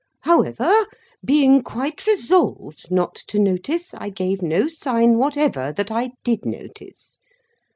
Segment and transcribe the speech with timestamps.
[0.21, 0.87] However,
[1.23, 7.19] being quite resolved not to notice, I gave no sign whatever that I did notice.